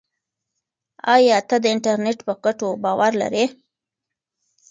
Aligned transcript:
ایا 1.13 1.37
ته 1.47 1.55
د 1.63 1.65
انټرنیټ 1.75 2.19
په 2.27 2.33
ګټو 2.43 2.67
باور 2.83 3.11
لرې؟ 3.21 3.45